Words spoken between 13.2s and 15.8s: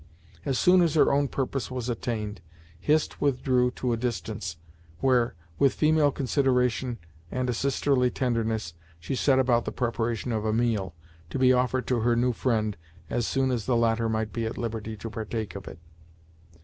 soon as the latter might be at liberty to partake of it.